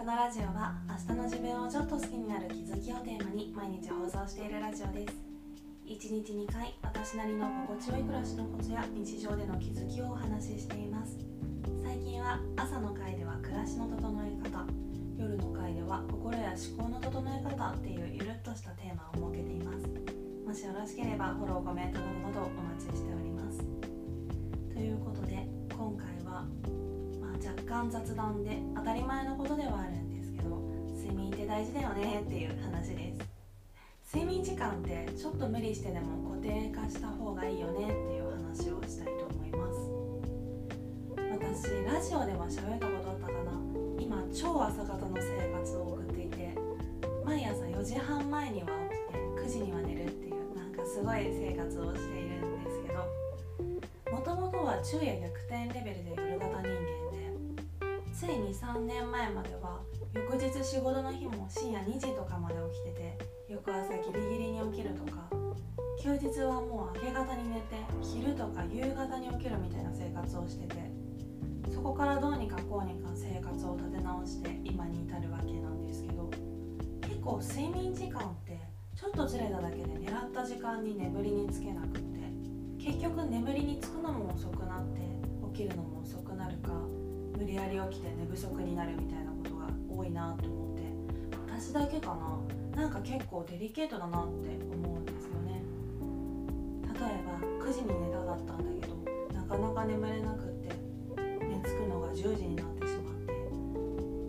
[0.00, 5.12] このラジオは明日の自分をちょっと好きになる気づきをテーマに毎日放送しているラジオです。
[5.84, 11.18] 1日2回私なりの心地よい暮らしのコツや日常での気づきをお話ししています。
[11.84, 14.64] 最近は朝の回では暮らしの整え方
[15.18, 19.84] 夜の回では心や思考の整え方っていうゆるっとしたテーマを設けています。
[20.48, 23.79] もしよろしければフォローコメントなどなどお待ちしております。
[27.70, 30.58] 若干雑談で当たり前のことではあるんですけど
[30.90, 34.12] 睡眠って大事だよねっていう話です。
[34.12, 39.86] 睡眠時間ってちょっと無理してでも固定化した方がいいよねっていう話をしたいと思います。
[41.30, 43.54] 私ラジオでは喋ったことあったかな？
[44.02, 46.52] 今超朝方の生活を送っていて
[47.24, 48.66] 毎朝4時半前には
[49.46, 53.06] 起きて9時には寝るっていうなんかすごい生活をしているんですけど
[54.10, 57.19] もともとは昼夜逆転レベルで夜型人間
[58.20, 59.80] ついに3年前までは
[60.12, 63.18] 翌日仕事の日も深夜2時とかまで起きてて
[63.48, 65.30] 翌朝ギリギリに起きるとか
[65.98, 70.76] 休日はもう明け方に寝て昼とか夕方に起きるみたいな生活をしてて
[71.72, 76.30] そこからどうにかこうにか生活を立て直して今に至るわけなんですけど
[77.00, 78.60] 結構睡眠時間って
[78.96, 82.20] ちょっとずれただけで狙った時間に眠りにつけなくって
[82.84, 85.00] 結局眠りにつくのも遅くなって
[85.54, 86.99] 起きるのも遅くなるか
[87.40, 90.82] 無理やり起きて寝不足になるみたいなことが多いなと思って
[91.48, 92.38] 私だけかな。
[92.76, 95.62] なんか結構デリケートだなって思うんですよね。
[96.84, 98.94] 例えば9時に寝たかったんだけど
[99.34, 100.68] なかなか眠れなくって
[101.16, 103.32] 寝つくのが10時になってしまって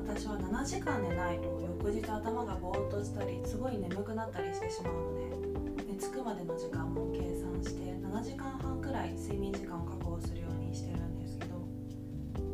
[0.08, 11.56] 私は7時間寝ないと翌日頭がぼーっとしたりすごい眠くなったりしてしまうので寝つくまでの時間も計算して7時間半くらい睡眠時間を確保するようにしてるんですけど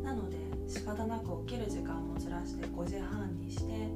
[0.02, 0.37] なので
[0.68, 3.88] 仕方なく起きる時間もずらして5時半にして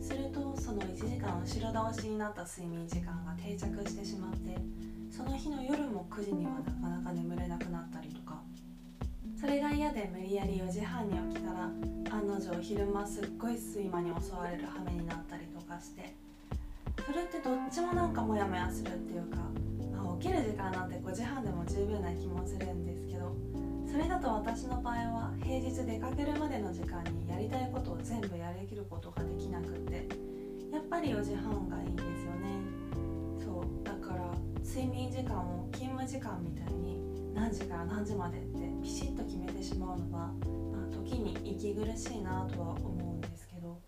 [0.00, 4.56] するとその1時間後ろ倒しになった睡眠時間が定着してしまって
[5.10, 8.28] その日の夜も9時にはなかなか眠れなくなったりとか。
[9.40, 11.70] それが嫌で無理やり4時半に起きたら
[12.10, 16.16] 案の定昼間すっごい睡魔に襲われる羽目になったりとかして
[17.06, 19.36] それってどっちもなんかモヤモヤするっていうか、
[19.94, 23.32] まあ、起きる時間なんて5時半でも十分な気もするんですけど
[23.86, 30.06] それだと私の場合は平日出かけるまでの時間にやりたいことを全部やりきることができなくって
[30.70, 32.60] やっぱり4時半がいいんですよね。
[33.42, 34.30] そうだから
[34.62, 37.00] 睡眠時間を勤務時間みたいに
[37.32, 40.34] 何時から何時までってピシッと決めてしまうのは、
[40.70, 43.80] まあ、時に息苦しいなとは思うんですけど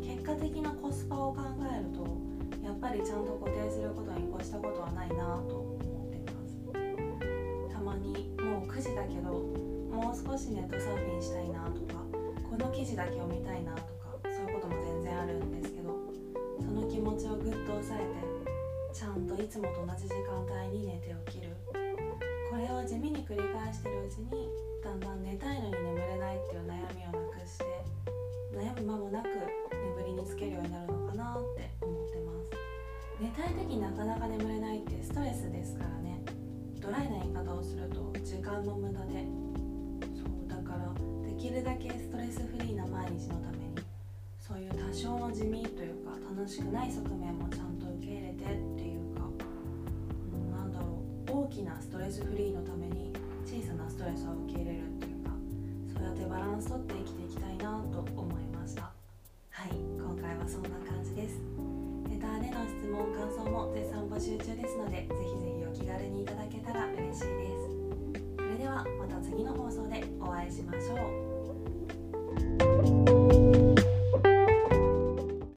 [0.00, 2.06] 結果的なコスパを考えると
[2.64, 5.16] やっぱりちゃんと固定することに越したことはないな
[5.48, 7.74] と思っています。
[7.74, 9.61] たまにもう9時だけど
[9.92, 12.00] もう少しネットサーフィンしたいなとか
[12.48, 15.94] この記事だけ読みたいなとかそういうことも全然あるんですけど
[16.58, 18.42] その気持ちをぐっと抑えて
[18.92, 21.52] ちゃんといつもと同じ時間帯に寝て起きる。
[22.52, 24.28] これを地味に繰り返してるうちに
[24.84, 27.64] だんだん寝たいのに眠れないっていう悩みをなくして
[28.52, 29.28] 悩む間もなく
[29.72, 32.50] 眠りにつけるようになるのかなって思ってます。
[33.18, 36.20] 寝たい時になかなか眠れないってストレスですからね。
[36.78, 39.24] ドライな言い方をすると時間の無駄で
[40.72, 43.76] からできるだけストレスフリーな毎日のために
[44.40, 49.28] そういう多少の地味というか楽しくない側面もちゃんと受け入れてっていうか、
[50.32, 53.12] うん、なんだろう大きなストレスフリーのために
[53.44, 55.30] 小さなストレスを受け入れるっていうか
[55.92, 58.88] そうやってバランスとって生きていきたいなと思いました。
[59.52, 61.36] はい今回はそんな感じです。
[62.08, 67.82] レターでの質問感想も絶賛募集中ですのでぜひぜひお気軽にいただけたら嬉しいです。
[68.36, 69.91] それではまた次の放送で。
[70.42, 70.94] 会いしましょ
[72.68, 72.71] う。